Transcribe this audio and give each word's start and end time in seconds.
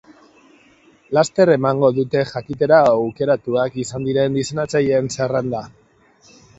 Laster 1.17 1.51
emango 1.57 1.91
dute 1.99 2.25
jakitera 2.33 2.81
aukeratuak 2.95 3.79
izan 3.87 4.11
diren 4.11 4.43
diseinatzaileen 4.43 5.15
zerrenda. 5.19 5.67